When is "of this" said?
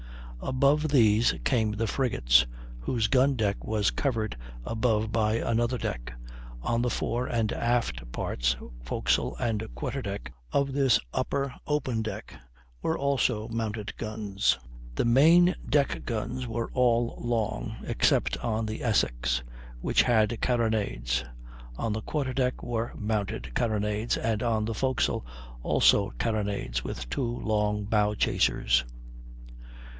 10.51-10.99